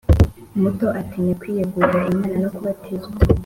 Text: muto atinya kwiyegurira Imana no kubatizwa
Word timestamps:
muto 0.61 0.85
atinya 0.99 1.33
kwiyegurira 1.39 2.01
Imana 2.13 2.35
no 2.41 2.49
kubatizwa 2.55 3.09